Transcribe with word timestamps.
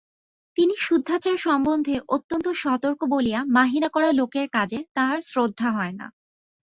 তিনি 0.57 0.73
শুদ্ধাচার 0.79 1.37
সম্বন্ধে 1.37 1.95
অত্যন্ত 2.09 2.47
সতর্ক 2.55 2.99
বলিয়া 3.05 3.39
মাহিনা-করা 3.53 4.09
লোকের 4.11 4.47
কাজে 4.49 4.79
তাঁহার 4.93 5.19
শ্রদ্ধা 5.21 5.69
হয় 5.71 5.93
না। 5.93 6.07